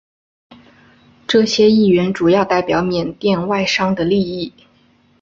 [1.27, 4.51] 这些议员主要代表缅甸外商的利益。